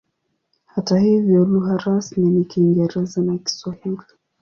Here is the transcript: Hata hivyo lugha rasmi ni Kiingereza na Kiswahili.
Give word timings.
Hata 0.65 0.99
hivyo 0.99 1.45
lugha 1.45 1.77
rasmi 1.77 2.29
ni 2.29 2.45
Kiingereza 2.45 3.21
na 3.21 3.37
Kiswahili. 3.37 4.01